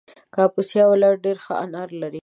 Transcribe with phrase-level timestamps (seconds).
[0.35, 2.19] کاپیسا ولایت ډېر ښه انار لري